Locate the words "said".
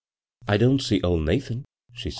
2.09-2.09